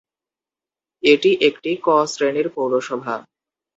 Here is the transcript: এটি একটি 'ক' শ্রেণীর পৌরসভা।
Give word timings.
এটি 1.03 1.31
একটি 1.47 1.71
'ক' 1.77 2.07
শ্রেণীর 2.07 2.47
পৌরসভা। 2.55 3.15